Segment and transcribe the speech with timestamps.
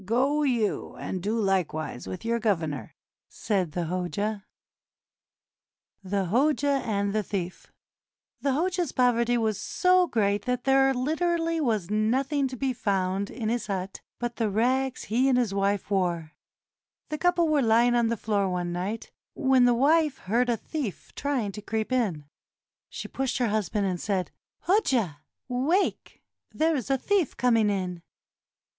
[0.03, 2.95] "Go you and do like wise with your governor,"
[3.29, 4.41] said the Hoja.
[6.01, 7.71] 553 TURKEY THE HOJA AND THE THIEF
[8.41, 13.49] The Hoja's poverty was so great that there literally was nothing to be found in
[13.49, 16.31] his hut but the rags he and his wife wore.
[17.09, 21.13] The couple were lying on the floor one night when the wife heard a thief
[21.13, 22.25] trying to creep in.
[22.89, 24.31] She pushed her husband and said,
[24.61, 28.01] "Hoja, wake; there is a thief coming in."